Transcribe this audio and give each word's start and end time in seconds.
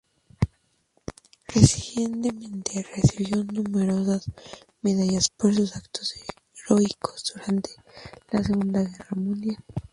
Recientemente 1.45 2.83
recibió 2.95 3.43
numerosas 3.43 4.31
medallas 4.81 5.29
por 5.29 5.53
sus 5.53 5.75
actos 5.75 6.15
heroicos 6.55 7.31
durante 7.35 7.69
la 8.31 8.43
Segunda 8.43 8.81
Guerra 8.81 9.15
Mundial. 9.15 9.57